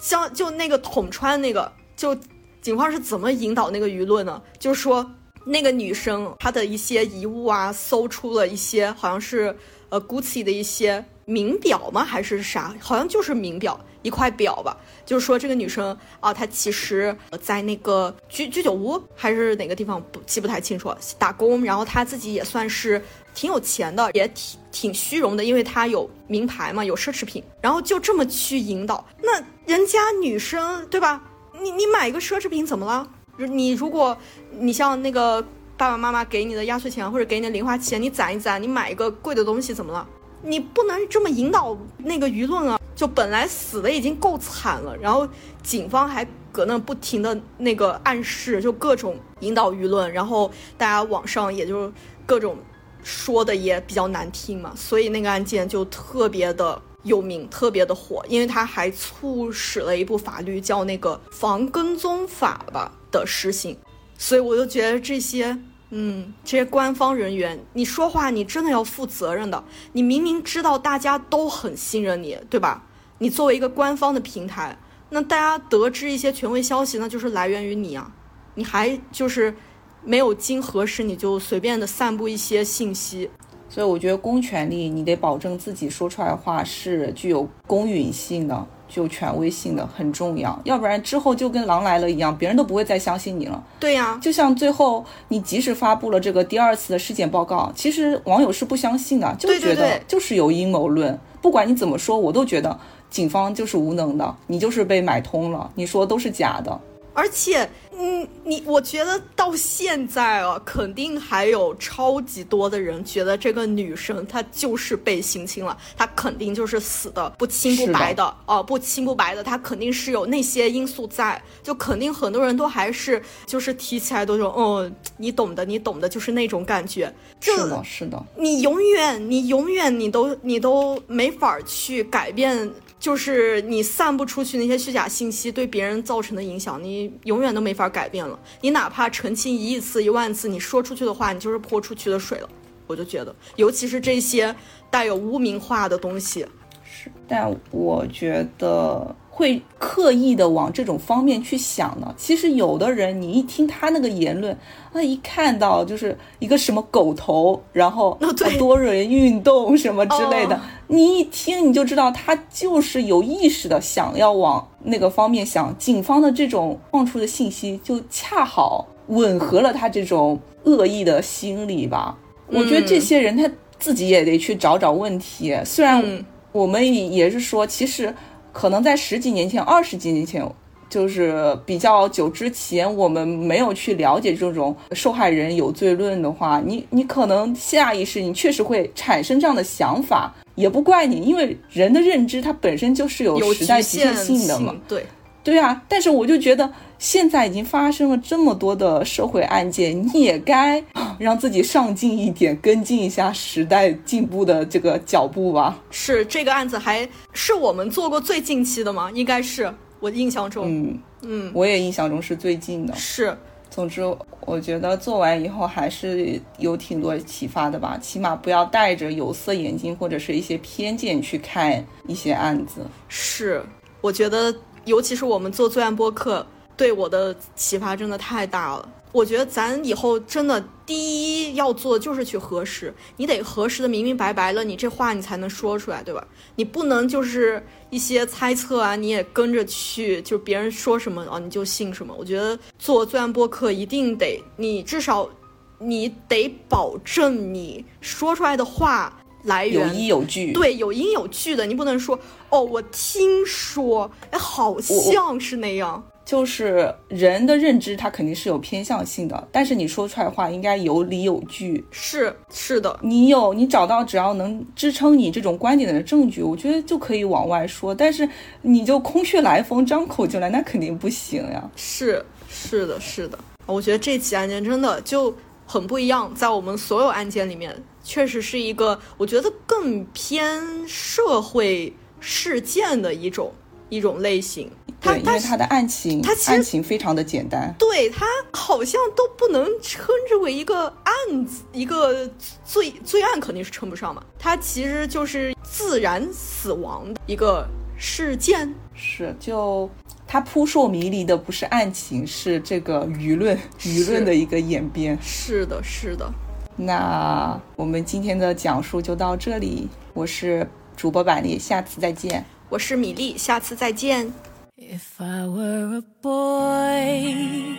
[0.00, 2.18] 像就那个捅穿那个，就
[2.60, 4.42] 警方是怎么引导那个舆论呢？
[4.58, 5.08] 就是说。
[5.44, 9.56] 那个女生她的一些遗物啊，搜出了一些好像是
[9.90, 12.04] 呃 Gucci 的一些名表吗？
[12.04, 12.74] 还是啥？
[12.80, 14.76] 好像就是名表，一块表吧。
[15.06, 23.02] 就是说这个女生啊，她其实在那个居居酒屋还是哪个地方不记不太清楚打工，然后她自己也算是
[23.34, 27.44] 挺有钱的，也挺挺虚荣的，因为她有名牌嘛，有奢侈品。
[27.60, 31.22] 然后就这么去引导，那人家女生对吧？
[31.60, 33.08] 你你买一个奢侈品怎么了？
[33.36, 34.16] 你如果，
[34.58, 35.42] 你像那个
[35.76, 40.06] 爸爸妈妈给你的压岁钱或者给你的零花钱，你攒一攒，你买一个贵的东西怎么了？
[40.42, 42.78] 你不能这么引导那个舆论啊！
[42.94, 45.28] 就本来死的已经够惨了，然后
[45.62, 51.92] 警方还搁那不停的那个暗示，就各种引导舆论，然后大家网上也就
[52.24, 52.56] 各种
[53.02, 56.80] 说的也比较难听嘛，所以那个案件就特别的。
[57.04, 63.76] 有名特别的火，因为他还促使了一部法律叫那个防跟踪法吧的实行，
[64.18, 65.56] 所以我就觉得这些，
[65.90, 69.62] 嗯，这些官方人员，你说话你真的要负责任的。
[69.92, 72.84] 你明明知道大家都很信任你，对吧？
[73.18, 74.76] 你作为一个官方的平台，
[75.10, 78.12] 那大家得知一些权威消息，那就是来源于你啊，
[78.56, 79.54] 你还就是
[80.02, 83.30] 没有经核实你就随便的散布一些信息。
[83.68, 90.56] 所以我觉得公权力，你得保证自己说出来的话是具有公允性的、具有权威性的，很重要。
[90.62, 93.60] 要不然之后就跟狼来了一样，别人都不会再相信你了。
[93.80, 101.18] 对呀，就像最后你即使发布了这个第二次的尸检报告，其实网友是不相信的，就觉得就是有阴谋论。
[101.42, 102.78] 不管你怎么说，我都觉得
[103.10, 106.80] 警方就是无能的，你就是被买通了，你说都是假的。
[107.14, 127.14] 而且嗯，你我觉得到现在啊，肯定还有超级多的人觉得这个女生她就是被性侵了，她肯定就是死的不清不白的哦，不清不白的，她肯定是有那些因素在，就肯定很多人都还是就是提起来都说，哦，你懂的，你懂的，就是那种感觉。
[127.40, 128.20] 是的，是的。
[128.36, 132.68] 你永远，你永远，你都你都没法去改变。
[133.04, 138.40] 就是你散不出去那些虚假信息对别人造成的影响，你永远都没法改变了。
[138.62, 142.48] 你哪怕澄清一亿次、一万次，你说出去的话，你就是泼出去的水了。
[142.86, 144.56] 我就觉得，尤其是这些
[144.90, 146.46] 带有污名化的东西，
[146.82, 147.12] 是。
[147.28, 149.14] 但我觉得。
[149.36, 152.14] 会刻意的往这种方面去想呢？
[152.16, 154.56] 其实有的人，你一听他那个言论，
[154.92, 158.16] 那一看到就是一个什么狗头，然后
[158.56, 165.76] 多人运动什么之类的，你一听你就知道他就是有意识的想要往那个方面想。
[165.76, 172.16] 警方的这种放出的信息，就恰好吻合了他这种恶意的心理吧。
[172.46, 175.58] 我觉得这些人他自己也得去找找问题。
[175.64, 178.14] 虽然我们也是说，其实。
[178.54, 180.48] 可能在十几年前、二十几年前，
[180.88, 194.72] 就是比较久之前，我们没有去了解这种受害人有罪论的话，你你可能下意识你确实会产生这样的想法，也不怪你，因为人的认知它本身就是有时代局限性的嘛。
[194.86, 195.04] 对，
[195.42, 195.82] 对啊。
[195.88, 196.72] 但是我就觉得
[197.04, 200.82] 现在已经发生了这么多的社会案件，你也该
[201.20, 205.78] 让自己上进一点，跟进一下时代进步的这个脚步吧。
[205.90, 207.06] 是这个案子还。
[207.34, 209.10] 是我们做过最近期的吗？
[209.12, 212.96] 应该是我印象中，嗯嗯，我也印象中是最近的。
[212.96, 213.36] 是，
[213.68, 214.00] 总之
[214.46, 217.98] 我觉得做完以后还是有挺多启发的吧。
[218.00, 222.80] 起码不要戴着有色眼镜或者是一些偏见去看一些案子。
[223.08, 223.62] 是，
[224.00, 224.54] 我觉得
[224.86, 226.46] 尤其是我们做罪案播客，
[226.76, 228.88] 对我的启发真的太大了。
[229.12, 236.26] 我觉得咱以后真的第一要做的就是去核实，你得核实的明明白白了，你这话你才能说出来，对吧？
[236.56, 242.12] 你不能就是一些猜测啊，你也跟着去，就别人说什么啊你就信什么。
[242.18, 245.30] 我觉得做罪案播客一定得，你至少
[245.78, 252.18] 你得保证你说出来的话来源有依有据，对，有因有据的，你不能说
[252.50, 256.02] 哦，我听说，哎，好像是那样。
[256.24, 261.84] 就是人的认知，它肯定是有偏向性的，但是你说出来的话应该有理有据。
[261.90, 267.94] 是是的，你有你找到只要能支撑你这种观点的证据，我觉得就可以往外说。
[267.94, 268.26] 但是
[268.62, 271.70] 你就空穴来风，张口就来，那肯定不行呀。
[271.76, 275.34] 是是的，是的，我觉得这起案件真的就
[275.66, 283.52] 很不一样，在我们所有案件里面，确实是一个我觉得更偏社会事件的一种。
[283.88, 284.70] 一种类型，
[285.00, 292.26] 对，因为它的案情，它案情非常的简单，对，它好像都不能称之为一个案子，一个
[292.64, 297.66] 罪罪案肯定是称不上嘛，它其实就是自然死亡的一个
[297.96, 299.88] 事件，是，就
[300.26, 306.28] 它扑朔迷离的不是案情，是这个舆论舆论的一个演变，是的，是的，
[306.76, 312.44] 那我们今天的讲述就到这里，我是主播板栗，下次再见。
[312.73, 314.31] 我是米粒，下次再见。
[314.77, 317.77] If I were a boy,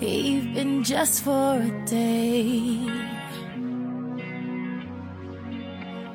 [0.00, 2.90] even just for a day,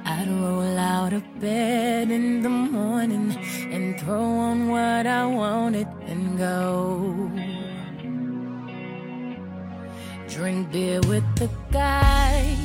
[0.03, 3.35] I'd roll out of bed in the morning
[3.71, 7.29] and throw on what I wanted and go.
[10.27, 12.64] Drink beer with the guys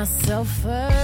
[0.00, 0.99] myself first